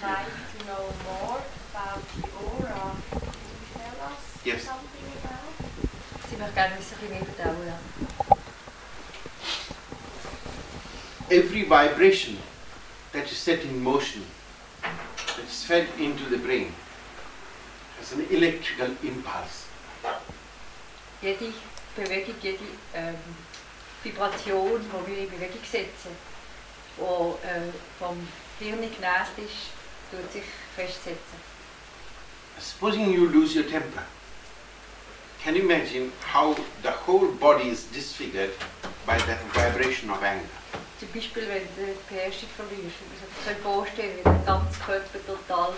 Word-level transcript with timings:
would 0.00 0.08
like 0.10 0.26
to 0.58 0.66
know 0.66 0.84
more 1.10 1.38
about 1.72 2.02
the 2.14 2.28
aura. 2.46 2.72
Uh, 2.72 2.94
can 3.10 3.20
you 3.20 3.66
tell 3.74 4.06
us 4.06 4.38
Yes. 4.44 4.62
something 4.62 5.04
about? 5.24 5.38
Sie 6.30 6.36
möchte 6.36 6.54
gerne 6.54 6.76
wissen, 6.78 6.94
ein 6.94 7.00
bisschen 7.00 7.10
mehr 7.10 7.22
über 7.22 7.44
Aura. 7.50 7.78
Every 11.30 11.64
vibration 11.64 12.38
that 13.12 13.24
is 13.30 13.36
set 13.38 13.64
in 13.64 13.82
motion, 13.82 14.24
that 14.82 15.44
is 15.44 15.64
fed 15.64 15.88
into 15.98 16.24
the 16.30 16.38
brain, 16.38 16.72
has 17.98 18.12
an 18.12 18.24
electrical 18.30 18.94
impulse. 19.02 19.66
Jede 21.20 21.52
Bewegung, 21.96 22.34
jede 22.40 22.64
ähm, 22.94 23.16
Vibration, 24.04 24.80
die 24.80 25.06
wir 25.10 25.18
in 25.24 25.30
Bewegung 25.30 25.64
setzen, 25.64 26.16
die 26.96 27.46
äh, 27.46 27.72
vom 27.98 28.16
Hirn 28.60 28.80
genährt 28.80 29.36
ist, 29.38 29.77
tut 30.10 30.32
sich 30.32 30.44
festsetzen. 30.76 31.38
Supposing 32.58 33.12
you 33.12 33.28
lose 33.28 33.54
your 33.54 33.68
temper, 33.68 34.02
can 35.42 35.54
you 35.54 35.62
imagine 35.62 36.12
how 36.32 36.54
the 36.82 36.90
whole 36.90 37.28
body 37.32 37.68
is 37.68 37.84
disfigured 37.92 38.50
by 39.06 39.16
that 39.18 39.40
vibration 39.54 40.10
of 40.10 40.22
anger? 40.22 40.48
Zum 40.98 41.08
Beispiel, 41.14 41.46
wenn 41.48 41.62
du 41.76 41.92
die 41.92 42.14
Beherrschung 42.14 42.48
verlierst, 42.56 42.96
und 43.00 43.08
man 43.08 43.54
sich 43.54 43.62
vorstellen, 43.62 44.16
wie 44.18 44.22
der 44.24 44.42
ganze 44.44 44.80
Körper 44.80 45.18
total 45.26 45.72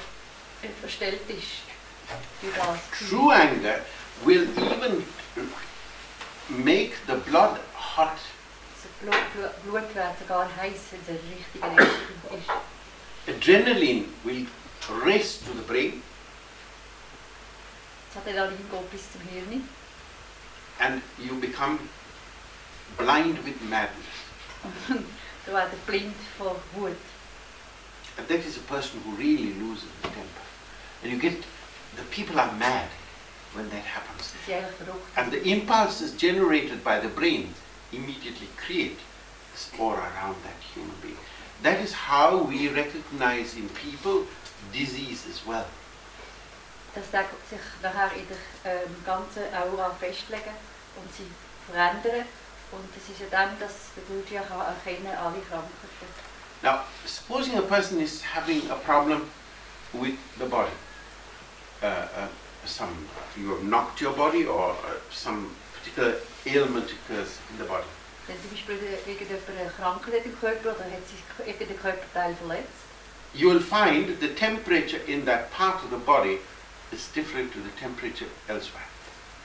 verstellt 0.81 1.21
ist. 1.29 1.63
True 3.09 3.33
anger 3.33 3.81
will 4.25 4.49
even 4.57 5.05
make 6.49 6.95
the 7.07 7.17
blood 7.31 7.61
hot. 7.75 8.19
Das 8.83 8.91
Blut, 9.01 9.73
wird 9.73 9.85
sogar 10.19 10.49
heiß, 10.57 10.81
wenn 10.91 11.17
es 11.17 11.23
richtige 11.23 11.65
Reaktion 11.65 12.39
ist. 12.39 12.51
Adrenaline 13.27 14.07
will 14.25 14.47
race 15.05 15.39
to 15.39 15.53
the 15.53 15.63
brain 15.63 16.03
Adrenalin 18.17 18.59
geht 18.71 18.91
bis 18.91 19.03
zum 19.13 19.21
Hirn 19.29 19.69
and 20.81 21.03
you 21.19 21.35
become 21.37 21.79
blind 22.97 23.39
with 23.45 23.61
madness. 23.63 24.07
da 25.47 25.53
wird 25.53 25.73
er 25.73 25.79
blind 25.87 26.15
vor 26.37 26.57
Wut. 26.75 26.97
And 28.19 28.29
that 28.29 28.45
is 28.45 28.57
a 28.57 28.61
person 28.61 29.01
who 29.05 29.13
really 29.17 29.55
loses 29.55 29.89
his 30.03 30.13
temper. 30.13 30.45
And 31.03 31.13
you 31.13 31.19
get, 31.19 31.45
the 31.97 32.03
people 32.11 32.41
are 32.41 32.53
mad 32.53 32.89
when 33.55 33.69
that 33.71 33.85
happens. 33.85 34.33
Das 34.33 34.35
ist 34.35 34.49
eigentlich 34.49 34.77
verrückt. 34.77 35.17
And 35.17 35.33
the 35.33 35.43
impulses 35.49 36.13
generated 36.17 36.83
by 36.83 37.01
the 37.01 37.09
brain 37.09 37.55
immediately 37.93 38.49
create 38.57 38.99
this 39.53 39.71
aura 39.79 40.11
around 40.15 40.37
that 40.45 40.59
human 40.75 40.97
being. 41.03 41.19
That 41.63 41.81
is 41.81 41.93
how 41.93 42.43
we 42.43 42.69
recognize 42.69 43.55
in 43.55 43.69
people 43.69 44.27
disease 44.73 45.27
as 45.29 45.47
well. 45.47 45.67
Das 46.95 47.11
darf 47.13 47.27
sich 47.49 47.61
nachher 47.83 48.11
in 48.17 48.27
der 48.29 48.83
ähm, 48.83 48.97
ganzen 49.05 49.43
Aura 49.55 49.91
festlegen 50.01 50.57
und 50.97 51.15
sie 51.15 51.31
verändern. 51.71 52.27
Und 52.73 52.89
es 52.97 53.11
ist 53.11 53.21
ja 53.21 53.27
dann, 53.31 53.59
dass 53.61 53.93
der 53.95 54.03
Blut 54.03 54.31
ja 54.31 54.43
kann 54.43 54.61
erkennen 54.61 55.15
alle 55.17 55.41
Krankheiten. 55.41 56.31
Now, 56.63 56.81
supposing 57.05 57.59
a 57.59 57.63
person 57.63 58.01
is 58.01 58.23
having 58.23 58.71
a 58.71 58.77
problem 58.77 59.31
with 59.93 60.17
the 60.39 60.47
body, 60.47 60.73
uh, 61.83 61.87
uh, 61.87 62.29
some 62.65 62.91
you 63.37 63.51
have 63.51 63.65
knocked 63.65 64.01
your 64.01 64.13
body 64.13 64.47
or 64.47 64.71
uh, 64.71 64.99
some 65.11 65.51
particular 65.75 66.17
ailment 66.47 66.91
occurs 66.91 67.39
in 67.51 67.59
the 67.59 67.65
body. 67.65 67.87
Wenn 68.31 68.41
zum 68.43 68.51
Beispiel 68.51 68.79
irgendjemand 69.07 69.43
hat 70.07 70.25
im 70.25 70.41
Körper 70.41 70.71
oder 70.71 70.85
hat 70.85 71.09
sich 71.09 71.47
irgendein 71.47 71.81
Körperteil 71.81 72.37
verletzt, 72.37 72.87
You 73.35 73.51
will 73.51 73.61
find 73.61 74.21
the 74.21 74.29
temperature 74.35 75.01
in 75.07 75.25
that 75.25 75.51
part 75.53 75.83
of 75.85 75.91
the 75.91 75.97
body 75.97 76.39
is 76.93 77.09
different 77.13 77.53
to 77.53 77.59
the 77.61 77.71
temperature 77.81 78.29
elsewhere. 78.49 78.87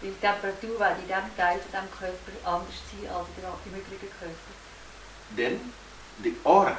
die 0.01 0.11
Temperatur 0.21 0.79
wird 0.79 0.99
in 0.99 1.07
diesem 1.07 1.35
Teil 1.35 1.59
von 1.59 1.71
diesem 1.71 1.91
Körper 1.97 2.31
anders 2.43 2.75
sein 2.91 3.09
als 3.09 3.27
im 3.65 3.79
übrigen 3.79 4.11
Körper. 4.19 4.53
Then 5.35 5.73
the 6.21 6.35
aura 6.43 6.77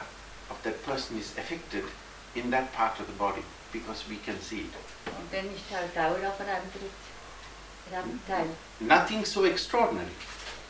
of 0.49 0.63
that 0.63 0.85
person 0.85 1.19
is 1.19 1.33
affected 1.39 1.85
in 2.35 2.51
that 2.53 2.73
part 2.73 3.01
of 3.01 3.07
the 3.07 3.19
body 3.19 3.43
because 3.73 4.05
we 4.09 4.17
can 4.25 4.41
see 4.41 4.61
it. 4.61 4.75
Und 5.07 5.33
dann 5.33 5.47
ist 5.47 5.65
halt 5.73 5.91
die 5.95 5.99
Aura 5.99 6.31
verändert 6.31 6.71
in 6.77 7.91
diesem 7.91 8.27
Teil. 8.29 8.47
Nothing 8.79 9.25
so 9.25 9.45
extraordinary 9.45 10.15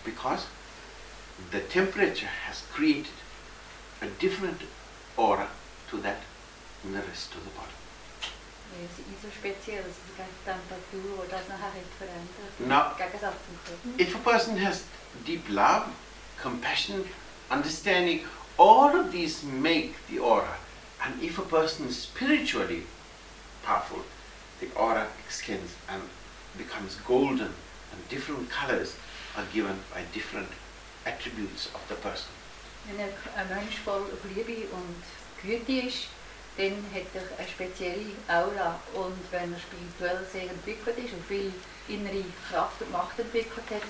because 0.04 0.44
the 1.50 1.60
temperature 1.60 2.30
has 2.46 2.62
created 2.72 3.12
a 4.02 4.06
different 4.06 4.60
aura 5.16 5.48
to 5.90 5.98
that 5.98 6.20
in 6.84 6.92
the 6.92 7.00
rest 7.00 7.34
of 7.34 7.44
the 7.44 7.50
body. 7.50 7.72
Es 8.84 8.98
ist 8.98 9.08
nicht 9.08 9.22
so 9.22 9.28
speziell, 9.30 9.80
es 9.80 9.96
ist 9.96 10.00
die 10.06 10.44
Temperatur, 10.44 11.24
die 11.24 11.30
das 11.30 11.48
nachher 11.48 11.72
hat 11.72 11.92
verändert. 11.98 12.60
Now, 12.60 12.90
Im 12.90 12.98
Gegensatz 12.98 13.36
zum 13.46 13.58
Körper. 13.64 14.02
if 14.02 14.14
a 14.14 14.18
person 14.18 14.56
has 14.58 14.84
deep 15.24 15.48
love, 15.48 15.88
compassion, 16.42 17.04
understanding, 17.50 18.20
all 18.58 18.94
of 18.94 19.12
these 19.12 19.42
make 19.42 19.94
the 20.10 20.18
aura. 20.18 20.56
And 21.02 21.22
if 21.22 21.38
a 21.38 21.42
person 21.42 21.88
is 21.88 22.02
spiritually 22.02 22.82
powerful, 23.62 24.02
the 24.60 24.68
aura 24.74 25.06
extends 25.24 25.72
and 25.88 26.02
becomes 26.58 26.96
golden, 27.06 27.52
and 27.92 28.08
different 28.10 28.50
colors 28.50 28.96
are 29.36 29.44
given 29.54 29.78
by 29.94 30.02
different 30.12 30.48
attributes 31.06 31.70
of 31.74 31.80
the 31.88 31.94
person. 31.94 32.28
Wenn 32.86 33.00
er 33.00 33.12
ein 33.36 33.48
Mensch 33.48 33.78
voll 33.84 34.04
Liebe 34.34 34.66
und 34.72 35.02
Güte 35.42 35.86
ist, 35.86 36.08
dann 36.56 36.84
hat 36.94 37.08
er 37.14 37.38
eine 37.38 37.48
spezielle 37.48 38.12
Aura. 38.28 38.80
Und 38.94 39.18
wenn 39.30 39.52
er 39.52 39.60
spirituell 39.60 40.26
sehr 40.32 40.50
entwickelt 40.50 40.98
ist 40.98 41.12
und 41.12 41.24
viel 41.26 41.52
innere 41.88 42.24
Kraft 42.50 42.80
und 42.82 42.92
Macht 42.92 43.18
entwickelt 43.18 43.66
hat, 43.70 43.82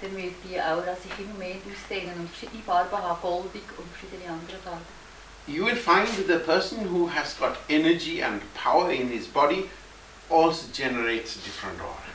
dann 0.00 0.16
wird 0.16 0.34
die 0.44 0.60
Aura 0.60 0.94
sich 0.96 1.12
immer 1.18 1.38
mehr 1.38 1.56
ausdehnen 1.70 2.18
und 2.18 2.28
verschiedene 2.28 2.62
Farben 2.62 2.98
haben, 2.98 3.20
goldig 3.20 3.62
und 3.76 3.88
verschiedene 3.92 4.30
andere 4.30 4.58
Farben. 4.58 5.02
You 5.46 5.64
will 5.66 5.76
find 5.76 6.08
the 6.28 6.38
person 6.38 6.86
who 6.88 7.08
has 7.08 7.34
got 7.36 7.56
energy 7.68 8.22
and 8.22 8.40
power 8.54 8.90
in 8.92 9.08
his 9.08 9.26
body 9.26 9.68
also 10.30 10.68
generates 10.72 11.34
different 11.34 11.80
aura. 11.80 12.12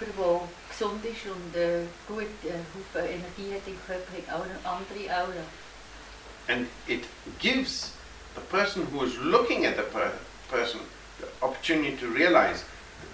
Jemand, 0.00 0.48
gesund 0.82 1.04
ist 1.04 1.26
und 1.26 1.56
äh, 1.56 1.86
gut 2.08 2.26
äh, 2.44 3.14
Energie 3.14 3.54
hat 3.54 3.66
im 3.66 3.78
Körper, 3.86 4.12
hat 4.12 4.34
auch 4.34 4.44
eine 4.44 4.58
andere 4.64 5.14
Aura. 5.14 5.44
And 6.48 6.66
it 6.88 7.04
gives 7.38 7.92
the 8.34 8.40
person 8.50 8.86
who 8.90 9.04
is 9.04 9.16
looking 9.18 9.64
at 9.64 9.76
the 9.76 9.82
per- 9.82 10.18
person 10.50 10.80
the 11.20 11.26
opportunity 11.40 11.96
to 11.96 12.08
realize 12.08 12.64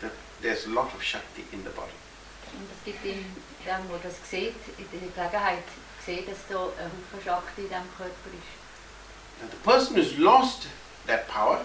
that 0.01 0.13
there's 0.41 0.67
a 0.67 0.71
lot 0.71 0.95
of 0.95 1.03
Shakti 1.03 1.45
in 1.53 1.63
the 1.63 1.71
body. 1.71 1.93
Und 2.59 2.67
es 2.73 2.85
gibt 2.85 3.05
ihm, 3.05 3.25
dem, 3.67 3.89
der 3.89 3.99
das 4.03 4.17
sieht, 4.31 4.55
in 4.79 4.87
der 4.91 5.11
Gelegenheit, 5.11 5.65
sehen, 6.05 6.25
dass 6.27 6.39
da 6.49 6.65
ein 6.79 6.91
Haufen 6.91 7.23
Schakti 7.23 7.63
in 7.63 7.69
diesem 7.69 7.97
Körper 7.99 8.31
ist. 8.33 9.43
And 9.43 9.51
the 9.51 9.59
person 9.59 9.97
who's 9.97 10.17
lost 10.17 10.67
that 11.07 11.29
power 11.29 11.61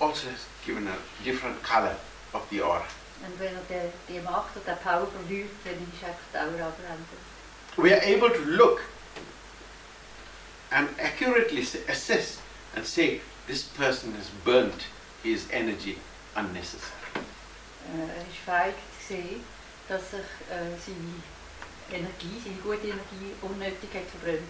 also 0.00 0.28
has 0.28 0.46
given 0.66 0.88
a 0.88 0.96
different 1.24 1.62
color 1.62 1.96
of 2.32 2.42
the 2.50 2.60
aura. 2.60 2.84
Und 3.26 3.40
wenn 3.40 3.54
er 3.54 3.92
die, 4.08 4.20
Macht 4.20 4.56
oder 4.56 4.76
Power 4.76 5.06
verliert, 5.06 5.50
dann 5.64 5.74
ist 5.74 6.04
einfach 6.04 6.18
die 6.32 6.60
Aura. 6.60 6.72
We 7.76 7.92
are 7.92 8.02
able 8.02 8.30
to 8.30 8.42
look 8.44 8.82
and 10.70 10.88
accurately 11.00 11.66
assess 11.88 12.38
and 12.76 12.86
say 12.86 13.20
this 13.46 13.62
person 13.62 14.14
has 14.14 14.28
burnt 14.44 14.86
his 15.22 15.46
energy 15.50 15.98
unnecessary. 16.36 16.92
Äh, 17.92 18.00
er 18.00 18.22
ist 18.22 18.38
fähig 18.44 18.74
zu 18.98 19.14
sehen, 19.14 19.44
dass 19.88 20.10
sich 20.10 20.20
äh, 20.50 20.76
seine 20.84 22.00
Energie, 22.00 22.40
seine 22.44 22.56
gute 22.62 22.86
Energie 22.86 23.34
unnötig 23.42 23.90
hat 23.94 24.08
verbrannt. 24.10 24.48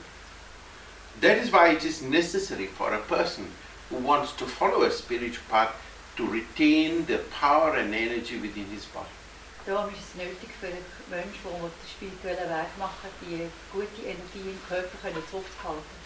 That 1.20 1.38
is 1.38 1.52
why 1.52 1.72
it 1.72 1.84
is 1.84 2.02
necessary 2.02 2.66
for 2.66 2.92
a 2.92 2.98
person 2.98 3.46
who 3.90 3.98
wants 3.98 4.32
to 4.36 4.46
follow 4.46 4.82
a 4.82 4.90
spiritual 4.90 5.44
path 5.48 5.72
to 6.16 6.26
retain 6.26 7.06
the 7.06 7.18
power 7.40 7.76
and 7.76 7.94
energy 7.94 8.36
within 8.38 8.66
his 8.66 8.84
body. 8.86 9.08
Darum 9.66 9.88
ist 9.94 10.10
es 10.10 10.14
nötig 10.16 10.50
für 10.60 10.66
einen 10.66 10.84
Menschen, 11.08 11.40
der 11.42 11.52
den 11.52 11.88
spirituellen 11.88 12.50
Weg 12.50 12.78
machen 12.78 13.08
die 13.22 13.48
gute 13.72 14.02
Energie 14.02 14.50
im 14.50 14.60
Körper 14.68 14.96
können 15.00 15.22
zurückzuhalten. 15.30 16.04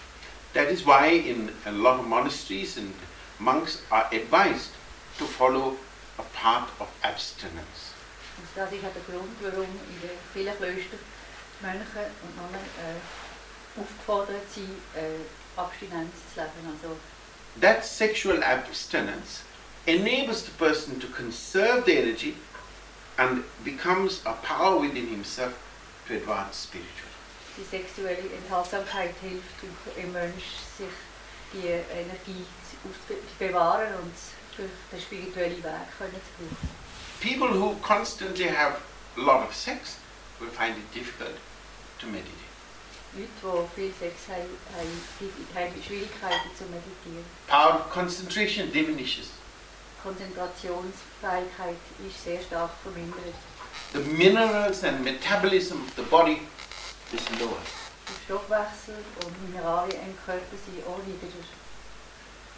That 0.55 0.71
is 0.71 0.87
why 0.87 1.09
in 1.09 1.51
a 1.67 1.71
lot 1.71 1.99
of 1.99 2.07
monasteries 2.07 2.79
and 2.79 2.95
monks 3.39 3.83
are 3.91 4.07
advised 4.13 4.71
to 5.19 5.27
follow 5.27 5.77
a 6.19 6.23
path 6.35 6.69
of 6.81 6.89
abstinence. 7.03 7.95
Und 8.39 8.47
das 8.55 8.73
ist 8.73 8.85
auch 8.85 8.93
der 8.95 9.03
Grund, 9.03 9.35
warum 9.43 9.67
in 9.67 10.01
den 10.01 10.17
vielen 10.33 10.57
Klöstern 10.57 11.01
Mönche 11.61 12.11
und 12.23 12.37
Nonnen 12.37 12.65
äh, 12.79 13.81
aufgefordert 13.81 14.49
sind, 14.55 14.71
äh, 14.95 15.59
Abstinenz 15.59 16.15
zu 16.33 16.41
leben. 16.41 16.79
Also 16.81 16.97
That 17.61 17.85
sexual 17.85 18.41
abstinence 18.45 19.43
enables 19.89 20.43
the 20.43 20.51
person 20.53 21.01
to 21.01 21.07
conserve 21.09 21.87
the 21.87 21.97
energy 21.97 22.37
and 23.17 23.43
becomes 23.65 24.21
a 24.27 24.35
power 24.35 24.79
within 24.79 25.07
himself 25.09 25.59
to 26.07 26.17
advance 26.17 26.57
spiritually. 26.57 27.09
die 27.59 27.65
sexuelle 27.65 28.31
Enthaltsamkeit 28.37 29.15
hilft 29.21 29.97
dem 29.97 30.13
Mensch, 30.13 30.45
sich 30.77 30.95
die 31.53 31.67
Energie 31.67 32.45
zu 32.71 33.15
bewahren 33.39 33.95
und 33.95 34.15
für 34.55 34.69
den 34.93 35.01
spirituellen 35.01 35.57
Weg 35.57 35.99
können 35.99 36.13
zu 36.13 36.45
brauchen. 36.45 36.69
People 37.21 37.49
who 37.49 37.75
constantly 37.83 38.47
have 38.47 38.81
a 39.17 39.21
lot 39.21 39.43
of 39.43 39.55
sex 39.55 39.97
will 40.39 40.51
find 40.51 40.77
it 40.77 40.95
difficult 40.95 41.35
to 41.99 42.07
meditate. 42.07 42.35
Leute, 43.17 43.29
die 43.43 43.81
viel 43.81 43.95
Sex 43.99 44.29
haben, 44.29 44.55
haben, 44.77 45.83
Schwierigkeiten 45.83 46.51
zu 46.57 46.65
meditieren. 46.65 47.25
Power 47.49 47.81
of 47.81 47.91
concentration 47.91 48.71
diminishes. 48.71 49.31
Konzentrationsfähigkeit 50.03 51.77
ist 52.07 52.25
sehr 52.25 52.41
stark 52.41 52.71
vermindert. 52.83 53.35
The 53.93 54.01
minerals 54.01 54.85
and 54.85 55.03
metabolism 55.03 55.83
of 55.83 55.95
the 55.97 56.03
body 56.03 56.43
is 57.13 57.41
lower. 57.41 57.59
Der 58.09 58.15
Stoffwechsel 58.25 59.05
und 59.25 59.51
Mineralien 59.51 60.01
im 60.03 60.17
Körper 60.25 60.57
sind 60.65 60.87
auch 60.87 60.99
niedriger. 61.07 61.45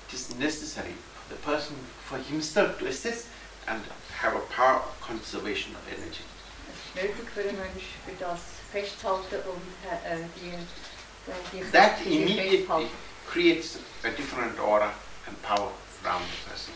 It 0.08 0.14
is 0.14 0.34
necessary 0.36 0.94
for 1.14 1.36
the 1.36 1.42
person 1.42 1.76
for 2.08 2.18
himself 2.18 2.78
to 2.78 2.86
assess 2.86 3.26
and 3.66 3.80
have 4.20 4.34
a 4.34 4.40
power 4.54 4.76
of 4.80 5.00
conservation 5.00 5.74
of 5.74 5.82
energy. 5.86 6.24
Es 6.68 6.76
ist 6.86 6.94
nötig 6.96 7.30
für 7.32 7.40
einen 7.40 7.58
Menschen, 7.58 7.94
für 8.04 8.16
das 8.18 8.40
festzuhalten 8.72 9.36
und 9.48 9.62
äh, 9.88 10.18
die, 10.36 10.52
die, 11.52 11.64
die 11.64 11.70
That 11.70 12.00
immediately 12.04 12.88
creates 13.28 13.78
a 14.04 14.10
different 14.10 14.58
aura 14.58 14.92
and 15.26 15.40
power 15.42 15.70
around 16.04 16.24
the 16.24 16.50
person. 16.50 16.74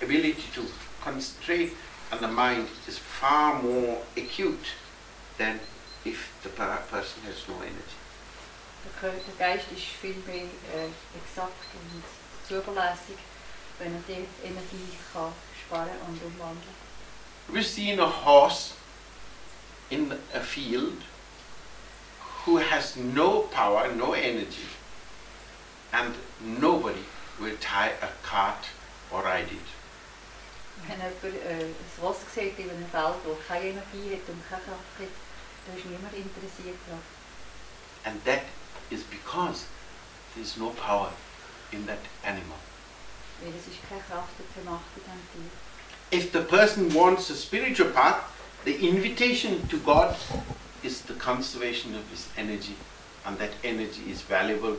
Ability 0.00 0.44
to 0.54 0.64
concentrate 1.02 1.72
on 2.12 2.20
the 2.20 2.28
mind 2.28 2.68
is 2.86 2.98
far 2.98 3.60
more 3.62 3.98
acute 4.16 4.66
than 5.38 5.60
if 6.04 6.32
the 6.42 6.48
per- 6.48 6.82
person 6.90 7.22
has 7.24 7.46
no 7.48 7.54
energy. 7.56 7.98
Der, 8.84 8.92
Körper, 9.00 9.18
der 9.26 9.34
Geist 9.56 9.66
ist 9.72 9.84
viel 10.00 10.14
mehr 10.26 10.44
äh, 10.74 10.88
exakt 11.18 11.52
und 11.74 12.02
zuverlässig, 12.48 13.18
wenn 13.78 13.94
er 13.94 14.02
die 14.08 14.46
Energie 14.46 14.96
kann 15.12 15.32
sparen 15.66 15.90
und 16.06 16.22
umwandeln 16.22 16.88
We've 17.50 17.64
seen 17.64 17.98
a 17.98 18.06
horse 18.06 18.74
in 19.90 20.12
a 20.34 20.40
field 20.40 21.02
who 22.44 22.58
has 22.58 22.96
no 22.96 23.42
power, 23.42 23.92
no 23.94 24.12
energy, 24.12 24.68
and 25.92 26.14
nobody 26.40 27.04
will 27.40 27.56
tie 27.60 27.92
a 28.02 28.08
cart 28.22 28.68
or 29.10 29.22
ride 29.22 29.48
it. 29.50 29.68
Wenn 30.86 30.98
jemand 30.98 31.24
äh, 31.24 32.30
sieht 32.34 32.58
in 32.58 32.70
einem 32.70 32.88
Feld, 32.90 33.14
keine 33.46 33.64
Energie 33.64 34.14
hat 34.14 34.28
und 34.28 34.48
keine 34.48 34.62
Kraft 34.62 34.94
hat, 34.98 35.14
da 35.66 35.76
ist 35.76 35.84
niemand 35.84 36.14
interessiert 36.14 36.78
daran. 36.86 37.02
And 38.04 38.24
that 38.24 38.42
is 38.90 39.02
because 39.02 39.66
there 40.34 40.42
is 40.42 40.56
no 40.56 40.70
power 40.70 41.12
in 41.72 41.86
that 41.86 41.98
animal. 42.24 42.58
Weil 43.40 43.50
es 43.50 43.66
ist 43.66 43.82
keine 43.88 44.02
Kraft 44.02 44.30
dazu 44.38 44.64
Macht 44.64 44.84
in 44.96 45.02
diesem 45.02 45.20
Tier. 45.32 45.50
If 46.10 46.32
the 46.32 46.40
person 46.40 46.94
wants 46.94 47.30
a 47.30 47.34
spiritual 47.34 47.90
path, 47.90 48.22
the 48.64 48.74
invitation 48.88 49.68
to 49.68 49.78
God 49.78 50.16
is 50.82 51.02
the 51.02 51.14
conservation 51.14 51.94
of 51.94 52.08
his 52.10 52.28
energy, 52.36 52.76
and 53.26 53.38
that 53.38 53.50
energy 53.62 54.10
is 54.10 54.22
valuable. 54.22 54.76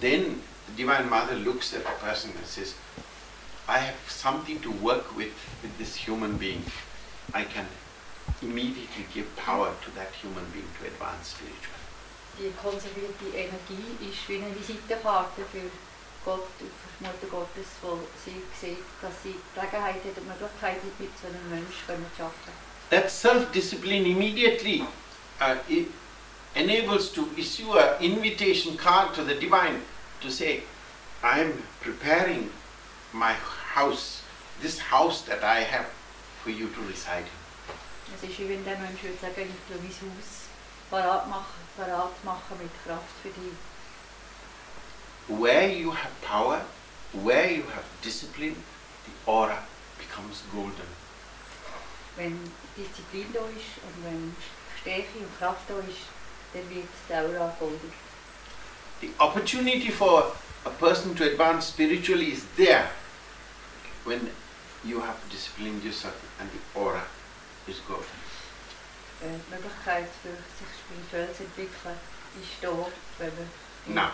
Then 0.00 0.42
the 0.66 0.82
Divine 0.82 1.08
Mother 1.08 1.36
looks 1.36 1.72
at 1.74 1.84
the 1.84 1.92
person 2.04 2.32
and 2.36 2.46
says, 2.46 2.74
I 3.68 3.78
have 3.78 3.94
something 4.08 4.60
to 4.60 4.70
work 4.70 5.16
with 5.16 5.34
with 5.62 5.76
this 5.78 5.94
human 5.94 6.36
being. 6.36 6.64
I 7.32 7.44
can 7.44 7.66
immediately 8.42 9.06
give 9.14 9.26
power 9.36 9.70
to 9.84 9.90
that 9.94 10.10
human 10.20 10.44
being 10.52 10.68
to 10.78 10.86
advance 10.86 11.34
spiritually. 11.34 11.78
Die 12.38 12.50
konservierte 12.60 13.26
Energie 13.36 13.96
ist 14.00 14.28
wie 14.28 14.36
eine 14.36 14.54
Visitenkarte 14.54 15.44
für 15.52 15.70
Gott, 16.24 16.48
für 16.58 17.04
Mutter 17.04 17.26
Gottes, 17.30 17.66
wo 17.82 17.98
sie 18.24 18.42
sieht, 18.60 18.84
dass 19.00 19.22
sie 19.22 19.36
Gelegenheit 19.54 19.96
hat 19.96 20.16
und 20.16 20.28
Möglichkeit 20.28 20.76
hat, 20.76 21.00
mit 21.00 21.10
so 21.20 21.28
einem 21.28 21.50
Menschen 21.50 22.06
zu 22.16 22.22
arbeiten. 22.22 22.52
That 22.90 23.10
self-discipline 23.10 24.06
immediately 24.06 24.84
uh, 25.40 25.56
it 25.68 25.88
enables 26.54 27.12
to 27.12 27.28
issue 27.36 27.78
an 27.78 28.00
invitation 28.00 28.76
card 28.76 29.14
to 29.14 29.24
the 29.24 29.34
divine 29.34 29.82
to 30.20 30.30
say, 30.30 30.62
I'm 31.22 31.62
preparing 31.80 32.50
my 33.12 33.32
house, 33.74 34.22
this 34.60 34.78
house 34.78 35.22
that 35.22 35.44
I 35.44 35.60
have 35.60 35.86
for 36.42 36.50
you 36.50 36.68
to 36.68 36.80
reside 36.82 37.24
in. 37.24 37.42
Es 38.14 38.22
ist 38.22 38.38
wie 38.38 38.48
wenn 38.48 38.64
der 38.64 38.78
Mensch 38.78 39.02
würde 39.02 39.18
sagen, 39.20 39.48
ich 39.48 39.70
will 39.70 39.80
mein 39.80 39.90
Haus 39.90 40.42
parat 40.90 41.28
machen, 41.28 41.60
parat 41.76 42.24
machen 42.24 42.58
mit 42.58 42.70
Kraft 42.84 43.14
für 43.22 43.28
dich. 43.28 43.56
Where 45.28 45.68
you 45.68 45.92
have 45.92 46.12
power, 46.20 46.60
where 47.12 47.50
you 47.50 47.64
have 47.74 47.84
discipline, 48.02 48.56
the 49.06 49.30
aura 49.30 49.58
becomes 49.98 50.42
golden. 50.52 50.88
Wenn 52.16 52.38
Disziplin 52.76 53.32
da 53.32 53.40
ist 53.40 53.80
und 53.86 54.04
wenn 54.04 54.36
Stärke 54.80 55.18
und 55.18 55.38
Kraft 55.38 55.62
da 55.68 55.78
ist, 55.78 56.04
dann 56.52 56.68
wird 56.68 56.88
die 57.08 57.14
Aura 57.14 57.54
goldig. 57.58 57.92
The 59.00 59.10
opportunity 59.18 59.90
for 59.90 60.32
a 60.66 60.70
person 60.70 61.14
to 61.16 61.24
advance 61.24 61.68
spiritually 61.68 62.32
is 62.32 62.44
there 62.56 62.90
when 64.04 64.30
you 64.84 65.00
have 65.00 65.16
disciplined 65.30 65.82
yourself 65.84 66.16
and 66.40 66.48
the 66.50 66.80
aura 66.80 67.04
is 67.68 67.76
golden. 67.86 68.06
Äh, 69.22 69.26
Die 69.28 69.54
Möglichkeit 69.54 70.08
für 70.22 70.34
sich 70.58 70.70
spirituell 70.82 71.34
zu 71.34 71.44
entwickeln 71.44 71.96
ist 72.40 72.62
da, 72.62 72.70
wenn 73.18 73.32
man 73.36 73.48
Now, 73.86 74.10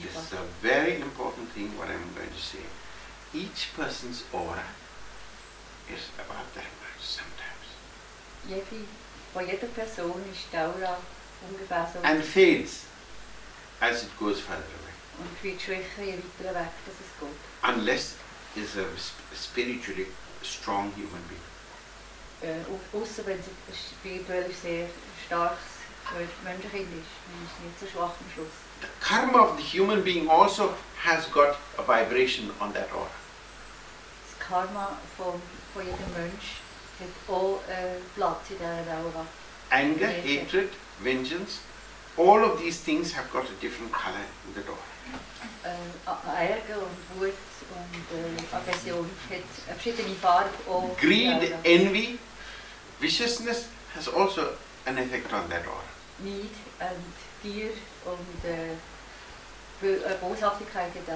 This 0.00 0.16
is 0.16 0.32
a 0.32 0.42
very 0.62 0.96
important 1.00 1.52
thing 1.54 1.76
what 1.78 1.88
I'm 1.88 2.12
going 2.14 2.30
to 2.30 2.40
say. 2.40 2.64
Each 3.32 3.68
person's 3.76 4.24
aura 4.32 4.64
is 5.88 6.00
about 6.18 6.46
that 6.54 6.66
much 6.82 6.98
sometimes. 7.00 7.66
Jede, 8.48 8.84
jeder 9.46 9.66
Person 9.68 10.24
ist 10.32 10.50
die 10.52 10.56
Aura 10.56 10.96
ungefähr 11.48 11.88
so 11.92 12.00
And 12.02 12.24
fades 12.24 12.84
as 13.80 14.02
it 14.02 14.18
goes 14.18 14.40
further 14.40 14.56
away. 14.80 14.94
und 15.20 15.42
wird 15.44 15.60
schwächer, 15.62 16.02
je 16.02 16.14
weiter 16.38 16.54
weg 16.54 16.72
dass 16.86 16.94
es 16.94 17.12
geht. 17.20 17.72
Unless 17.76 18.14
it's 18.56 18.76
a 18.76 18.84
spiritually 19.34 20.06
strong 20.42 20.92
human 20.96 21.22
being. 21.28 21.40
Äh, 22.42 22.64
wenn 23.26 23.36
ein 23.36 23.44
spirituell 23.74 24.50
sehr 24.62 24.86
starkes 25.26 25.58
Mön- 26.14 26.28
Menschenkind 26.44 26.88
ist, 26.94 27.10
dann 27.26 27.44
ist 27.44 27.52
es 27.52 27.64
nicht 27.64 27.80
so 27.80 27.86
schwach 27.86 28.10
am 28.10 28.26
Schluss. 28.34 28.54
The 28.80 28.88
karma 29.00 29.40
of 29.42 29.56
the 29.58 29.62
human 29.62 30.02
being 30.02 30.28
also 30.28 30.74
has 31.04 31.26
got 31.30 31.56
a 31.78 31.82
vibration 31.82 32.50
on 32.60 32.72
that 32.72 32.90
aura. 32.92 33.10
Das 34.24 34.48
Karma 34.48 34.96
von, 35.16 35.40
von 35.74 35.82
jedem 35.84 36.12
Mensch 36.16 36.60
hat 36.98 37.08
auch 37.34 37.60
äh, 37.68 38.00
Platz 38.14 38.50
in 38.50 38.56
dieser 38.56 38.98
Aura. 39.04 39.26
Anger, 39.70 40.08
hatred, 40.08 40.70
vengeance, 41.00 41.60
all 42.16 42.44
of 42.44 42.58
these 42.58 42.78
things 42.80 43.12
have 43.12 43.30
got 43.32 43.44
a 43.48 43.54
different 43.60 43.92
color 43.92 44.24
in 44.46 44.54
the 44.54 44.62
aura. 44.68 44.78
A- 46.06 46.42
Ärger 46.42 46.78
und 46.78 47.20
Wut 47.20 47.34
und 47.74 48.52
Aggression 48.52 49.08
hat 49.28 49.36
eine 49.68 49.78
verschiedene 49.78 50.14
Farbe 50.16 50.50
auch 50.68 50.90
in 50.90 50.96
Greed, 51.08 51.54
envy, 51.64 52.18
viciousness 53.00 53.66
has 53.94 54.08
also 54.08 54.42
an 54.86 54.98
effect 54.98 55.32
on 55.32 55.48
that 55.48 55.66
aura. 55.66 55.84
Neid 56.18 56.50
und 56.80 57.14
Gier 57.42 57.70
und 58.04 58.44
Bö- 59.82 60.18
Boshaftigkeit 60.20 60.92
hat 60.94 61.08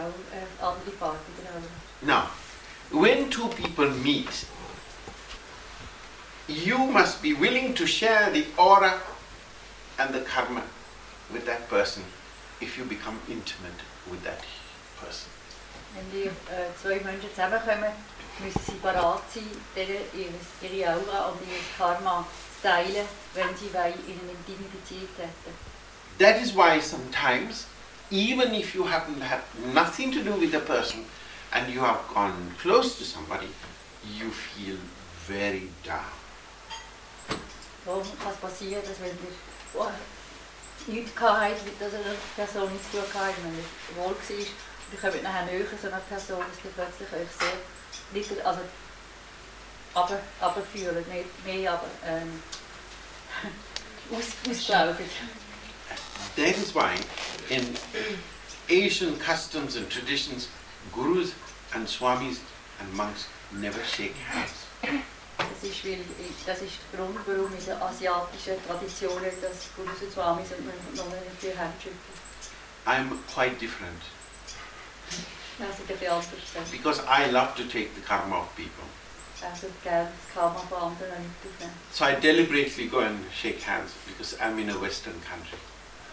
auch 0.62 0.68
andere 0.70 0.90
Farbe 0.98 1.18
in 1.38 1.44
der 1.44 1.52
Aura. 1.54 1.68
Now, 2.02 2.28
when 2.90 3.28
two 3.30 3.48
people 3.48 3.90
meet, 3.90 4.46
you 6.48 6.78
must 6.78 7.22
be 7.22 7.32
willing 7.34 7.74
to 7.74 7.86
share 7.86 8.30
the 8.30 8.46
aura 8.58 9.00
and 9.98 10.14
the 10.14 10.20
karma 10.20 10.62
with 11.32 11.44
that 11.46 11.68
person 11.68 12.02
if 12.60 12.78
you 12.78 12.84
become 12.84 13.18
intimate 13.28 13.80
with 14.10 14.22
that 14.24 14.42
person. 15.00 15.30
Wenn 15.94 16.10
die 16.10 16.26
äh, 16.26 16.74
zwei 16.80 17.00
Menschen 17.04 17.30
zusammenkommen, 17.30 17.92
müssen 18.40 18.60
sie 18.66 18.78
bereit 18.82 19.20
sein, 19.32 19.44
ihre, 19.76 19.98
ihre 20.60 20.90
Aura 20.90 21.28
und 21.28 21.40
ihr 21.42 21.60
Karma 21.78 22.26
zu 22.56 22.68
teilen, 22.68 23.06
wenn 23.34 23.56
sie 23.56 23.72
wollen, 23.72 23.94
in 24.06 24.18
eine 24.20 24.32
intime 24.32 24.68
Beziehung 24.72 25.08
treten. 25.16 25.54
That 26.18 26.40
is 26.40 26.54
why 26.54 26.80
sometimes, 26.80 27.66
even 28.10 28.54
if 28.54 28.74
you 28.74 28.84
haven't 28.84 29.20
had 29.20 29.40
nothing 29.72 30.12
to 30.12 30.22
do 30.22 30.34
with 30.38 30.52
the 30.52 30.60
person 30.60 31.04
and 31.52 31.72
you 31.72 31.80
have 31.80 32.00
gone 32.12 32.54
close 32.60 32.96
to 32.98 33.04
somebody, 33.04 33.48
you 34.02 34.30
feel 34.30 34.76
very 35.26 35.68
down. 35.84 36.12
Darum 37.84 38.02
kann 38.22 38.32
es 38.32 38.38
passieren, 38.38 38.82
dass 38.82 38.98
wenn 39.00 39.10
ihr 39.10 39.34
oh, 39.74 39.90
nichts 40.86 41.20
habt, 41.20 41.64
mit 41.64 41.74
dieser 41.80 41.98
Person 42.36 42.68
zu 42.68 42.98
tun 42.98 43.10
gehabt, 43.12 43.34
wenn 43.42 43.54
ihr 43.54 43.96
wohl 43.96 44.04
war, 44.04 44.10
und 44.10 44.92
ihr 44.92 44.98
kommt 45.00 45.22
nachher 45.22 45.46
näher 45.46 45.80
zu 45.80 45.88
einer 45.88 46.00
Person, 46.00 46.40
dass 46.40 46.64
ihr 46.64 46.70
plötzlich 46.74 47.08
euch 47.12 47.28
sehr 47.38 47.56
nieder, 48.12 48.46
also 48.46 48.60
aber, 49.94 50.20
aber 50.40 50.62
fühlen, 50.62 50.96
nicht 50.96 51.44
mehr, 51.46 51.72
aber 51.72 51.86
ähm, 52.06 52.42
aus, 54.10 54.50
ausgelaufen. 54.50 55.06
That 56.36 56.56
is 56.56 56.74
why 56.74 56.96
in 57.48 57.76
Asian 58.68 59.18
customs 59.18 59.76
and 59.76 59.88
traditions, 59.88 60.48
gurus 60.92 61.32
and 61.74 61.88
swamis 61.88 62.40
and 62.80 62.92
monks 62.94 63.28
never 63.52 63.82
shake 63.84 64.16
hands. 64.28 64.66
Das 65.54 65.70
ist, 65.70 65.84
weil, 65.84 65.98
das 66.46 66.62
ist 66.62 66.72
der 66.92 66.98
Grund, 67.00 67.18
warum 67.26 67.52
in 67.52 67.64
den 67.64 67.80
asiatischen 67.80 68.58
Traditionen 68.66 69.30
das 69.40 69.70
und 69.76 70.12
Swamis 70.12 70.48
und 70.50 70.96
Nonnen 70.96 71.20
nicht 71.30 71.42
die 71.42 71.56
Hände. 71.56 71.94
I'm 72.86 73.10
quite 73.32 73.56
different 73.56 74.02
Das 75.58 75.68
ist 75.70 75.80
ein 75.80 75.86
bisschen 75.86 76.10
anders. 76.10 76.70
because 76.72 77.02
I 77.06 77.30
love 77.30 77.54
to 77.56 77.62
take 77.64 77.90
the 77.94 78.02
karma 78.02 78.40
of 78.40 78.48
people. 78.56 78.84
Also 79.42 79.68
gerne 79.82 80.10
das 80.10 80.34
Karma 80.34 80.58
von 80.68 80.78
anderen 80.78 81.10
Leuten 81.10 81.24
aufnehmen. 81.44 81.74
So 81.92 82.04
I 82.06 82.14
deliberately 82.20 82.88
go 82.88 83.00
and 83.00 83.20
shake 83.32 83.62
hands 83.66 83.92
because 84.06 84.36
I'm 84.40 84.58
in 84.58 84.70
a 84.70 84.80
Western 84.80 85.14
country. 85.22 85.58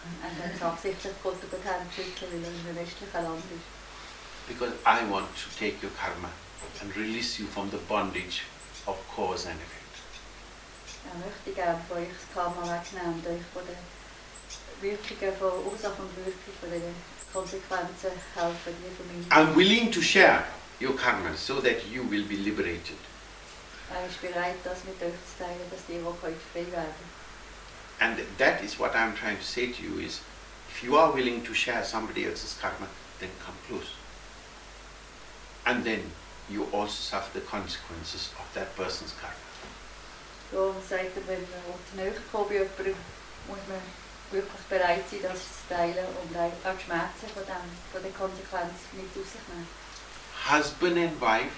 Und 0.04 0.38
dann 0.38 0.52
ist 0.52 0.62
absichtlich 0.62 1.12
Gott 1.22 1.42
über 1.42 1.56
die 1.56 1.68
Hände 1.68 1.86
schütteln, 1.94 2.30
weil 2.44 2.52
in 2.52 2.66
einem 2.68 2.76
westlichen 2.76 3.12
Land 3.12 3.42
ist. 3.50 4.48
Because 4.48 4.72
I 4.86 5.10
want 5.10 5.28
to 5.34 5.48
take 5.58 5.82
your 5.82 5.90
karma 5.98 6.30
and 6.80 6.94
release 6.96 7.40
you 7.40 7.48
from 7.48 7.70
the 7.70 7.78
bondage 7.88 8.42
of 8.86 8.96
cause 9.14 9.48
and 9.48 9.58
effect. 9.60 9.82
Er 11.06 11.18
möchte 11.18 11.52
gerne 11.52 11.80
von 11.88 11.98
euch 11.98 12.08
das 12.08 12.34
Karma 12.34 12.62
wegnehmen 12.62 13.14
und 13.14 13.26
euch 13.26 13.42
von 13.52 13.62
den 13.66 13.76
Wirkungen 14.80 15.36
von 15.36 15.72
Ursache 15.72 16.02
und 16.02 16.16
Wirkung, 16.16 16.54
von 16.60 16.70
den 16.70 16.94
Konsequenzen 17.32 18.12
helfen, 18.34 18.74
die 18.80 18.94
von. 18.96 19.30
I'm 19.30 19.54
willing 19.56 19.90
to 19.90 20.00
share 20.00 20.44
your 20.80 20.96
karma 20.96 21.34
so 21.36 21.60
that 21.60 21.86
you 21.90 22.02
will 22.08 22.24
be 22.24 22.36
liberated. 22.36 22.98
Er 23.90 24.06
ist 24.06 24.20
bereit, 24.22 24.56
das 24.64 24.84
mit 24.84 25.00
euch 25.02 25.12
zu 25.12 25.44
teilen, 25.44 25.70
dass 25.70 25.80
ihr 25.88 26.06
auch 26.06 26.16
könnt 26.20 26.36
frei 26.52 26.64
werden 26.72 27.22
And 28.02 28.18
that 28.38 28.64
is 28.64 28.80
what 28.80 28.94
I'm 28.94 29.14
trying 29.14 29.36
to 29.36 29.44
say 29.44 29.68
to 29.68 29.82
you 29.82 30.00
is 30.00 30.20
if 30.70 30.82
you 30.82 30.96
are 30.96 31.12
willing 31.12 31.42
to 31.42 31.54
share 31.54 31.84
somebody 31.84 32.26
else's 32.26 32.58
karma, 32.60 32.88
then 33.20 33.30
come 33.38 33.54
close. 33.68 33.90
And 35.64 35.84
then 35.84 36.10
you 36.48 36.66
also 36.72 36.92
suffer 36.92 37.30
the 37.34 37.40
consequences 37.46 38.30
of 38.38 38.46
that 38.54 38.74
person's 38.76 39.14
karma. 39.20 39.36
Darum 40.50 40.76
sagt 40.88 41.16
wenn 41.26 41.40
man 41.40 41.78
näher 41.96 42.12
kommt 42.30 42.48
bei 42.48 42.54
jemandem, 42.56 42.94
muss 43.48 43.58
man 43.68 43.80
wirklich 44.30 44.62
bereit 44.68 45.04
sein, 45.10 45.20
das 45.22 45.38
zu 45.40 45.74
teilen 45.74 46.06
und 46.22 46.36
auch 46.36 46.52
die 46.76 46.84
Schmerzen 46.84 47.26
von, 47.34 47.44
dem, 47.44 47.68
von 47.92 48.02
der 48.02 48.12
Konsequenz 48.12 48.74
mit 48.92 49.06
auf 49.16 49.30
sich 49.30 49.40
nehmen. 49.48 49.68
Husband 50.50 50.98
and 50.98 51.20
wife 51.20 51.56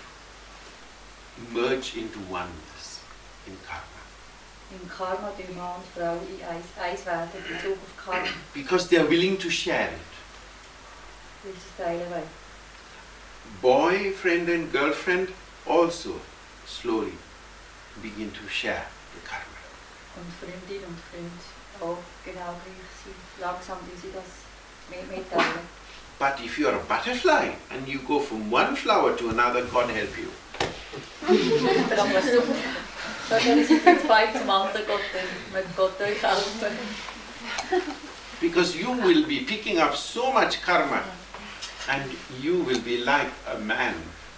merge 1.52 1.98
into 1.98 2.18
oneness 2.30 3.00
in 3.46 3.56
karma. 3.66 3.82
Im 4.70 4.88
Karma, 4.88 5.30
die 5.38 5.52
Mann 5.54 5.76
und 5.76 5.84
Frau 5.94 6.18
in 6.26 6.42
eins, 6.46 6.66
eins 6.80 7.06
werden 7.06 7.30
in 7.34 7.56
Bezug 7.56 7.72
auf 7.78 8.04
Karma, 8.04 8.28
Because 8.54 8.88
they 8.88 8.98
are 8.98 9.08
willing 9.08 9.38
to 9.38 9.50
share 9.50 9.88
it. 9.88 10.00
weil 11.42 11.52
sie 11.52 11.58
es 11.58 11.76
teilen 11.84 12.10
wollen. 12.10 12.43
Boyfriend 13.62 14.48
and 14.48 14.70
girlfriend 14.70 15.28
also 15.66 16.20
slowly 16.66 17.12
begin 18.02 18.30
to 18.32 18.48
share 18.48 18.86
the 19.14 19.20
karma. 19.26 19.60
Und 20.16 20.32
Freundin 20.38 20.84
und 20.84 20.98
Freund 21.10 21.40
auch 21.80 21.88
oh, 21.88 21.98
genau 22.24 22.60
gleich 22.62 22.92
sind. 23.02 23.16
Langsam, 23.40 23.78
wie 23.90 24.00
sie 24.00 24.12
das 24.12 24.44
mitteilen. 24.90 25.60
But 26.18 26.40
if 26.44 26.58
you 26.58 26.68
are 26.68 26.76
a 26.76 26.82
butterfly 26.86 27.56
and 27.70 27.88
you 27.88 27.98
go 27.98 28.20
from 28.20 28.50
one 28.50 28.76
flower 28.76 29.16
to 29.16 29.30
another, 29.30 29.62
God 29.62 29.90
help 29.90 30.16
you. 30.16 30.30
Aber 31.26 32.02
aber 32.02 32.22
so, 32.22 32.42
so 33.28 33.36
können 33.36 33.66
sie 33.66 33.80
von 33.80 33.98
zwei 33.98 34.26
zum 34.26 34.48
anderen 34.48 34.86
Gott, 34.86 35.00
dann 35.12 35.54
wird 35.54 35.76
Gott 35.76 36.00
euch 36.00 36.22
helfen. 36.22 36.78
Because 38.40 38.76
you 38.76 38.92
will 39.02 39.26
be 39.26 39.40
picking 39.40 39.80
up 39.80 39.96
so 39.96 40.30
much 40.30 40.62
karma 40.64 41.02
and 41.88 42.10
you 42.40 42.62
will 42.62 42.80
be 42.80 43.04
like 43.04 43.30
a 43.54 43.58
man 43.58 43.94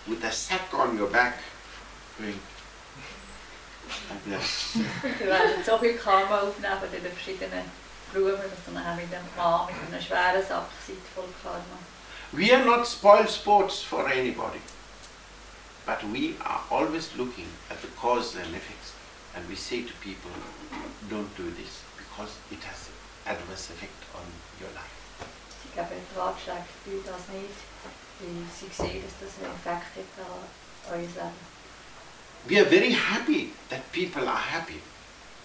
with 0.06 0.24
a 0.24 0.32
sack 0.32 0.72
on 0.74 0.96
your 0.96 1.08
back 1.08 1.38
going 2.18 2.40
like 4.10 4.24
that. 4.24 5.18
Wir 5.18 5.26
werden 5.26 5.64
so 5.64 5.78
viel 5.78 5.96
Karma 5.96 6.38
von 6.40 6.90
den 6.90 7.12
verschiedenen 7.12 7.70
dass 8.12 8.22
auch 8.22 8.96
mit 8.96 9.14
einem 9.14 9.26
Mann 9.36 9.66
mit 9.66 9.92
einem 9.92 10.02
schweren 10.02 10.42
seid 10.42 10.96
voll 11.14 11.28
Karma. 11.42 11.78
We 12.32 12.52
are 12.52 12.64
not 12.64 12.86
spoil 12.86 13.28
sports 13.28 13.82
for 13.82 14.08
anybody. 14.08 14.60
But 15.84 16.02
we 16.02 16.34
are 16.40 16.62
always 16.70 17.14
looking 17.16 17.46
at 17.70 17.80
the 17.80 17.88
cause 17.96 18.34
and 18.34 18.54
effects 18.54 18.92
and 19.36 19.48
we 19.48 19.54
say 19.54 19.82
to 19.82 19.92
people, 20.00 20.32
don't 21.08 21.30
do 21.36 21.50
this 21.50 21.84
because 21.96 22.34
it 22.50 22.64
has 22.64 22.88
adverse 23.26 23.70
effect 23.70 24.02
on 24.14 24.26
your 24.58 24.70
life. 24.74 25.05
Sie 25.76 25.82
geben 25.82 26.06
Ratschläge, 26.16 26.64
tue 26.84 27.02
das 27.04 27.28
nicht, 27.28 27.60
weil 28.18 28.48
sie 28.48 28.72
sehen, 28.72 29.02
dass 29.04 29.12
das 29.20 29.44
einen 29.44 29.54
Effekt 29.54 29.92
hat 29.92 30.26
an 30.26 30.92
euer 30.92 31.00
Leben. 31.00 31.56
We 32.48 32.58
are 32.58 32.64
very 32.64 32.92
happy 32.94 33.52
that 33.68 33.92
people 33.92 34.26
are 34.26 34.38
happy. 34.38 34.80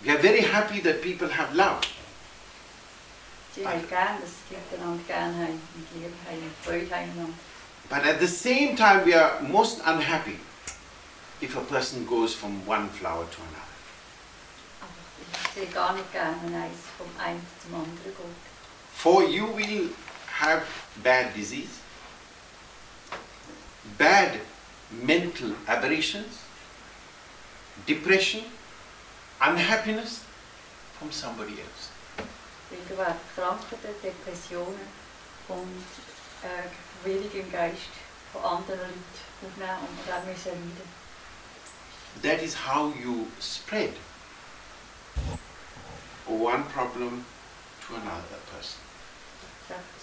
We 0.01 0.11
are 0.11 0.19
very 0.19 0.41
happy 0.41 0.79
that 0.83 1.01
people 1.01 1.27
have 1.27 1.53
love. 1.53 1.81
Sie 3.53 3.67
haben 3.67 3.85
gerne, 3.89 4.21
dass 4.21 4.29
die 4.49 4.55
Leute 4.55 4.81
einander 4.81 5.03
gerne 5.05 5.33
haben, 5.33 5.61
und 5.75 5.87
Liebe 5.95 6.13
haben, 6.25 6.43
und 6.43 6.55
Freude 6.63 6.95
haben 6.95 7.11
einander. 7.11 7.33
But 7.89 8.05
at 8.05 8.21
the 8.21 8.27
same 8.27 8.77
time, 8.77 9.05
we 9.05 9.13
are 9.13 9.41
most 9.41 9.79
unhappy 9.85 10.39
if 11.41 11.57
a 11.57 11.61
person 11.61 12.05
goes 12.05 12.33
from 12.33 12.65
one 12.65 12.89
flower 12.89 13.25
to 13.29 13.41
another. 13.41 13.67
Ich 15.43 15.53
sehe 15.53 15.67
gar 15.73 15.91
nicht 15.91 16.09
gerne, 16.13 16.37
wenn 16.43 16.55
eins 16.55 16.79
vom 16.97 17.07
einen 17.19 17.45
zum 17.61 17.73
anderen 17.75 17.97
geht. 18.05 18.15
For 18.95 19.23
you 19.23 19.47
will 19.57 19.89
have 20.41 20.65
bad 21.03 21.35
disease, 21.35 21.79
bad 23.97 24.39
mental 24.91 25.51
aberrations, 25.67 26.39
depression, 27.85 28.43
unhappiness 29.39 30.25
from 30.97 31.11
somebody 31.11 31.53
else. 31.65 31.91
Werden 32.71 33.19
Krankheiten, 33.35 33.93
Depressionen 34.01 34.87
und 35.47 35.85
äh, 36.43 36.69
Verwirrung 37.03 37.51
Geist 37.51 37.93
von 38.31 38.43
anderen 38.43 38.93
Leuten 39.41 39.61
aufnehmen 39.61 39.77
und 39.79 40.07
dann 40.07 40.25
müssen 40.25 40.51
leiden. 40.51 41.01
That 42.23 42.41
is 42.41 42.55
how 42.55 42.93
you 42.95 43.27
spread 43.39 43.93
one 46.27 46.63
problem 46.63 47.25
to 47.87 47.95
another 47.95 48.39
person. 48.51 48.79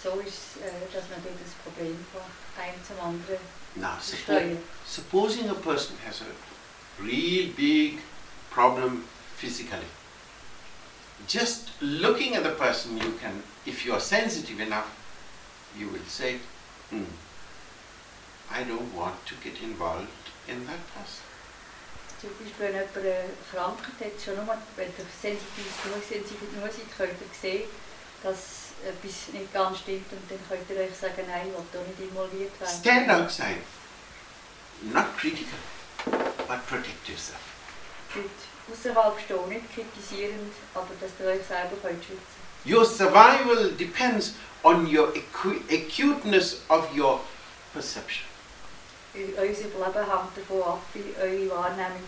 So 0.01 0.19
ist 0.21 0.27
es, 0.55 0.61
äh, 0.63 0.71
dass 0.93 1.03
man 1.09 1.19
das 1.23 1.53
Problem 1.63 1.95
von 2.11 2.21
einem 2.61 2.83
zum 2.85 2.99
anderen 2.99 3.37
Now, 3.75 3.97
suppo- 4.01 4.57
supposing 4.85 5.49
a 5.49 5.53
person 5.53 5.95
has 6.07 6.21
a 6.21 7.03
real 7.03 7.49
big 7.55 7.99
problem 8.49 9.03
physically, 9.37 9.85
just 11.27 11.69
looking 11.81 12.35
at 12.35 12.43
the 12.43 12.49
person, 12.51 12.97
you 12.97 13.11
can, 13.21 13.43
if 13.65 13.85
you 13.85 13.93
are 13.93 14.01
sensitive 14.01 14.59
enough, 14.59 14.87
you 15.77 15.87
will 15.91 16.05
say, 16.07 16.39
"Hmm, 16.89 17.05
I 18.51 18.63
don't 18.63 18.91
want 18.95 19.23
to 19.27 19.35
get 19.43 19.61
involved 19.61 20.07
in 20.47 20.65
that 20.65 20.79
person. 20.95 21.23
Zum 22.19 22.29
Beispiel, 22.39 22.65
wenn 22.65 22.73
jemand 22.73 22.97
eine 22.97 23.29
Krankheit 23.51 23.99
hat, 24.13 24.21
schon 24.23 24.35
nur, 24.35 24.57
wenn 24.75 24.87
ihr 24.87 25.05
sensitiv 25.21 25.83
genug 25.83 26.03
seid, 26.09 26.97
könnt 26.97 27.21
ihr 27.21 27.39
sehen, 27.39 27.69
dass 28.23 28.68
etwas 28.85 29.33
nicht 29.33 29.53
ganz 29.53 29.79
stimmt 29.79 30.11
und 30.11 30.29
dann 30.29 30.39
könnt 30.47 30.69
ihr 30.69 30.77
euch 30.83 30.95
sagen, 30.95 31.23
nein, 31.27 31.47
ich 31.47 31.53
will 31.53 31.65
da 31.73 31.79
nicht 31.79 31.99
involviert 31.99 32.59
werden. 32.59 32.79
Stand 32.79 33.09
outside, 33.09 33.61
not 34.93 35.05
critical, 35.17 35.59
but 36.47 36.65
protect 36.67 37.07
yourself. 37.07 37.39
Seid 38.13 38.25
außerhalb 38.71 39.19
stehen, 39.19 39.49
nicht 39.49 39.73
kritisierend, 39.73 40.53
aber 40.73 40.87
dass 41.01 41.11
ihr 41.19 41.25
euch 41.33 41.45
selber 41.47 41.75
könnt 41.81 42.03
schützen 42.03 42.39
Your 42.65 42.83
survival 42.85 43.71
depends 43.79 44.33
on 44.63 44.85
your 44.85 45.13
acu- 45.13 45.61
acuteness 45.71 46.57
of 46.67 46.85
your 46.95 47.21
perception. 47.73 48.25
Euer 49.15 49.23
Überleben 49.45 49.95
hängt 49.95 50.37
davon 50.37 50.63
ab, 50.63 50.81
wie 50.93 51.15
eure 51.19 51.49
Wahrnehmung 51.49 52.03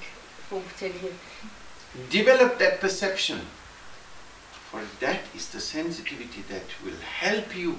funktioniert. 0.49 1.13
Develop 2.11 2.59
that 2.59 2.79
perception, 2.79 3.41
for 4.71 4.81
that 5.01 5.19
is 5.35 5.49
the 5.49 5.59
sensitivity 5.59 6.43
that 6.49 6.63
will 6.83 6.99
help 7.19 7.55
you 7.55 7.75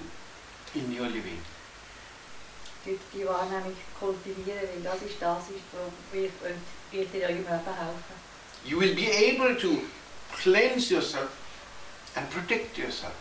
in 0.74 0.92
your 0.92 1.08
living. 1.08 1.40
Dort 2.84 3.00
die 3.14 3.24
Wahrnehmung 3.24 3.76
kultivieren, 3.98 4.68
weil 4.74 4.82
das 4.82 5.02
ist 5.02 5.20
das, 5.20 5.44
was 5.48 5.92
wird, 6.12 6.32
eurem 7.14 7.36
Leben 7.36 7.46
helfen. 7.46 8.16
You 8.64 8.78
will 8.78 8.94
be 8.94 9.08
able 9.08 9.56
to 9.56 9.82
cleanse 10.42 10.90
yourself 10.92 11.30
and 12.14 12.28
protect 12.30 12.76
yourself. 12.76 13.14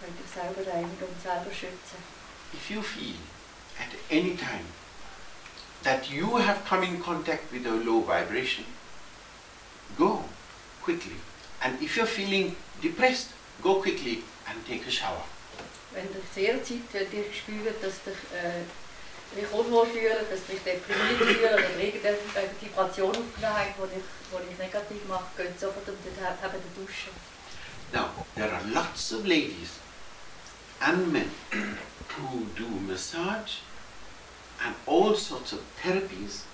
Ihr 0.00 0.06
könnt 0.06 0.20
euch 0.20 0.32
selber 0.32 0.72
reinigen 0.72 1.04
und 1.06 1.22
selber. 1.22 1.50
If 2.54 2.70
you 2.70 2.82
feel 2.82 3.16
at 3.78 3.90
any 4.10 4.36
time 4.36 4.66
that 5.82 6.10
you 6.10 6.38
have 6.38 6.64
come 6.64 6.84
in 6.84 7.00
contact 7.02 7.52
with 7.52 7.66
a 7.66 7.74
low 7.74 8.00
vibration, 8.00 8.64
go 9.98 10.24
quickly. 10.82 11.16
And 11.62 11.80
if 11.82 11.96
you're 11.96 12.06
feeling 12.06 12.56
depressed, 12.80 13.28
go 13.62 13.80
quickly 13.82 14.22
and 14.48 14.66
take 14.66 14.86
a 14.86 14.90
shower. 14.90 15.24
wenn 15.92 16.04
ihr 16.04 16.22
sehr 16.34 16.62
Zeit, 16.62 16.92
wenn 16.92 17.12
ihr 17.12 17.32
spürt, 17.32 17.82
dass 17.82 17.94
ihr 18.06 19.38
äh, 19.38 19.42
euch 19.42 19.52
unwohl 19.52 19.86
fühlt, 19.86 20.30
dass 20.30 20.40
ihr 20.48 20.54
euch 20.54 20.62
deprimiert 20.62 21.18
fühlt 21.18 21.52
oder 21.52 21.80
irgendeine 21.80 22.16
Vibration 22.60 23.10
aufgenommen 23.10 23.56
habt, 23.56 23.76
die 23.76 23.82
euch, 23.82 24.02
die 24.30 24.50
euch 24.52 24.58
negativ 24.58 25.04
macht, 25.08 25.36
geht 25.36 25.58
sofort 25.58 25.86
den, 25.86 25.94
eben 25.94 26.62
den 26.62 26.86
Duschen. 26.86 27.12
Now, 27.92 28.10
there 28.36 28.52
are 28.52 28.62
lots 28.72 29.12
of 29.12 29.26
ladies 29.26 29.80
and 30.80 31.12
men 31.12 31.30
who 32.16 32.46
do 32.56 32.68
massage 32.86 33.62
and 34.64 34.74
all 34.86 35.16
sorts 35.16 35.52
of 35.52 35.60
therapies 35.82 36.44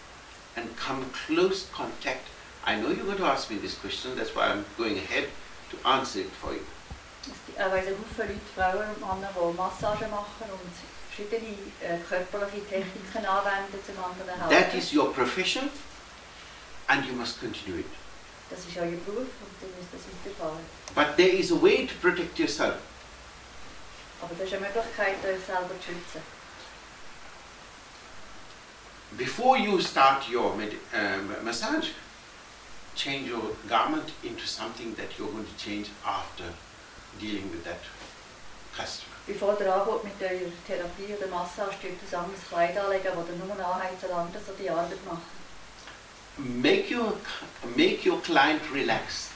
and 0.57 0.75
come 0.79 1.05
close 1.27 1.67
contact. 1.73 2.27
I 2.67 2.75
know 2.81 2.89
you're 2.91 3.05
going 3.05 3.19
to 3.19 3.27
ask 3.27 3.49
me 3.51 3.59
this 3.59 3.75
question, 3.79 4.17
that's 4.17 4.35
why 4.35 4.49
I'm 4.51 4.65
going 4.77 4.99
ahead 4.99 5.29
to 5.71 5.89
answer 5.89 6.21
it 6.21 6.31
for 6.41 6.53
you. 6.53 6.65
Es 7.29 7.35
gibt 7.47 7.59
auch 7.61 7.73
viele 7.73 7.91
Leute, 7.91 8.41
Frauen 8.55 8.89
und 8.89 9.01
Männer, 9.21 9.31
die 9.35 9.57
Massagen 9.57 10.11
machen 10.11 10.47
und 10.51 10.73
verschiedene 11.09 11.57
äh, 11.81 11.99
körperliche 12.09 12.65
Techniken 12.69 13.25
anwenden 13.27 13.79
zum 13.85 13.97
anderen 14.05 14.49
That 14.51 14.75
is 14.75 14.93
your 14.93 15.13
profession 15.13 15.71
and 16.89 17.05
you 17.07 17.13
must 17.15 17.41
continue 17.41 17.81
it. 17.81 17.87
Das 18.51 18.61
ist 18.61 18.77
euer 18.77 18.87
Beruf 19.05 19.27
und 19.27 19.55
ihr 19.63 19.69
müsst 19.77 19.93
das 19.93 20.03
weiterfahren. 20.07 20.61
But 20.95 21.17
there 21.17 21.29
is 21.37 21.51
a 21.51 21.57
way 21.61 21.87
to 21.87 21.95
protect 22.01 22.39
yourself. 22.39 22.77
Aber 24.23 24.35
das 24.39 24.47
ist 24.47 24.55
eine 24.55 24.67
Möglichkeit, 24.67 25.17
euch 25.25 25.45
selber 25.45 25.75
zu 25.81 25.87
schützen. 25.87 26.23
Before 29.17 29.57
you 29.57 29.81
start 29.81 30.29
your 30.29 30.55
med- 30.57 30.77
um, 30.93 31.45
massage, 31.45 31.91
change 32.97 33.29
your 33.29 33.55
garment 33.69 34.13
into 34.23 34.47
something 34.47 34.95
that 34.97 35.19
you're 35.19 35.31
going 35.31 35.47
to 35.47 35.57
change 35.57 35.89
after 36.05 36.45
dealing 37.21 37.51
with 37.51 37.65
that 37.65 37.81
customer. 38.77 39.15
Bevor 39.27 39.59
ihr 39.61 39.75
angeht 39.75 40.05
mit 40.05 40.21
eurer 40.21 40.53
Therapie 40.67 41.15
oder 41.17 41.27
Massage, 41.29 41.77
ihr 41.83 41.91
ein 41.91 42.25
anderes 42.25 42.41
Kleid 42.49 42.77
anlegen, 42.79 43.05
das 43.05 43.29
ihr 43.29 43.45
nur 43.45 43.67
anhabt, 43.67 44.01
solange 44.01 44.31
ihr 44.35 44.55
die 44.59 44.71
Arbeit 44.71 45.05
macht. 45.05 45.23
Make 46.39 46.91
your, 46.95 47.17
make 47.77 48.07
your 48.07 48.21
client 48.23 48.61
relax 48.73 49.31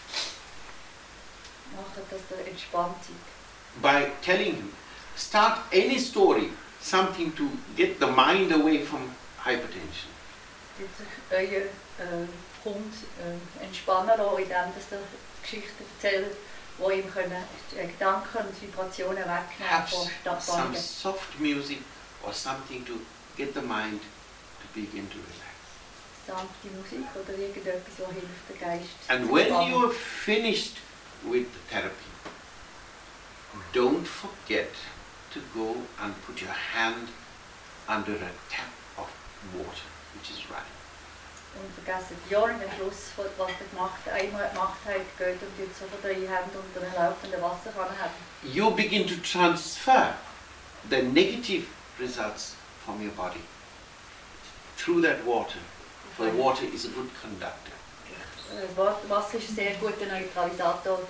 Macht, 1.74 1.96
dass 2.10 2.38
ihr 2.38 2.46
entspannt 2.46 2.96
seid. 3.04 3.82
by 3.82 4.10
telling 4.22 4.54
him, 4.56 4.72
start 5.16 5.60
any 5.72 5.98
story, 5.98 6.50
something 6.80 7.32
to 7.32 7.50
get 7.76 7.98
the 8.00 8.06
mind 8.06 8.52
away 8.52 8.78
from 8.84 9.10
hypertension. 9.38 10.10
Euer 12.64 12.72
äh, 12.72 13.64
entspannen 13.64 14.08
lassen, 14.08 14.38
indem 14.38 14.48
dass 14.48 14.92
ihr 14.92 14.98
Geschichten 15.42 15.84
erzählt, 15.96 16.36
die 16.78 16.98
ihm 16.98 17.12
können, 17.12 17.44
äh, 17.76 17.86
Gedanken 17.86 18.38
und 18.38 18.62
Vibrationen 18.62 19.24
wegnehmen 19.24 19.86
von 20.24 20.40
some 20.40 20.76
soft 20.76 21.38
music 21.38 21.78
or 22.22 22.32
something 22.32 22.84
to 22.84 22.94
get 23.36 23.54
the 23.54 23.60
mind 23.60 24.00
to 24.60 24.66
begin 24.74 25.08
to 25.10 25.18
relax. 25.18 25.50
Sanfte 26.26 26.68
Musik 26.68 27.06
oder 27.14 27.36
irgendetwas, 27.36 27.82
das 27.98 28.06
hilft, 28.08 28.48
den 28.48 28.58
Geist 28.60 28.88
And 29.08 29.30
when 29.30 29.48
you 29.68 29.84
are 29.84 29.92
finished 29.92 30.76
with 31.24 31.46
the 31.52 31.74
therapy, 31.74 32.10
don't 33.72 34.06
forget 34.06 34.70
to 35.32 35.40
go 35.54 35.76
and 36.02 36.14
put 36.26 36.40
your 36.40 36.54
hand 36.74 37.08
under 37.88 38.14
a 38.14 38.30
tap 38.48 38.70
of 38.96 39.08
water 39.54 39.88
which 40.14 40.30
is 40.30 40.48
running. 40.50 40.79
Und 41.56 41.84
vergessen 41.84 42.16
ja 42.30 42.42
am 42.44 42.60
Schluss, 42.76 43.10
von 43.16 43.24
was 43.36 43.50
ihr 43.50 43.66
gemacht, 43.70 44.00
einmal 44.08 44.48
gemacht 44.50 44.78
habt, 44.86 45.18
geht 45.18 45.42
und 45.42 45.58
jetzt 45.58 45.78
sofort 45.78 46.04
eure 46.04 46.14
Hände 46.14 46.56
unter 46.56 46.86
einer 46.86 47.10
laufenden 47.10 47.42
Wasserkanne 47.42 47.98
haben. 47.98 48.14
You 48.44 48.70
begin 48.70 49.06
to 49.06 49.14
transfer 49.16 50.14
the 50.88 51.02
negative 51.02 51.66
results 51.98 52.54
from 52.84 53.00
your 53.04 53.12
body 53.12 53.40
through 54.78 55.02
that 55.02 55.24
water. 55.26 55.58
For 56.16 56.26
water 56.36 56.64
is 56.72 56.84
a 56.86 56.88
good 56.88 57.10
conductor. 57.20 57.72
Das 58.50 58.76
Wa- 58.76 58.96
Wasser 59.08 59.38
ist 59.38 59.50
ein 59.50 59.54
sehr 59.56 59.74
guter 59.74 60.06
Neutralisator 60.06 61.00